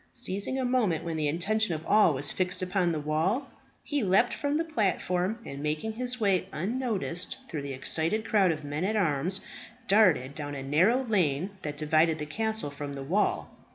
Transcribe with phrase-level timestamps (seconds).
[0.13, 3.51] Seizing a moment when the attention of all was fixed upon the wall,
[3.83, 8.63] he leaped from the platform, and making his way unnoticed through the excited crowd of
[8.63, 9.41] men at arms,
[9.87, 13.51] darted down a narrow lane that divided the castle from the wall.